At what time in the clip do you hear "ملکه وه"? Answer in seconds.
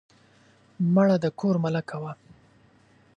1.63-2.13